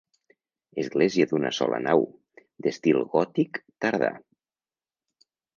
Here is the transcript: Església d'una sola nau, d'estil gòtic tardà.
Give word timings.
Església 0.83 1.27
d'una 1.33 1.51
sola 1.57 1.79
nau, 1.89 2.01
d'estil 2.67 2.99
gòtic 3.15 3.61
tardà. 3.87 4.13